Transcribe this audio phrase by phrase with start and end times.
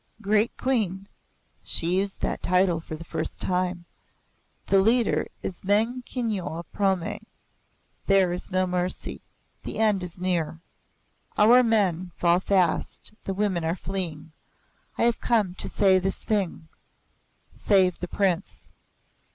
[0.19, 1.07] "Great Queen"
[1.61, 3.85] she used that title for the first time
[4.65, 7.19] "the leader is Meng Kyinyo of Prome.
[8.07, 9.21] There is no mercy.
[9.61, 10.59] The end is near.
[11.37, 14.31] Our men fall fast, the women are fleeing.
[14.97, 16.67] I have come to say this thing:
[17.53, 18.69] Save the Prince."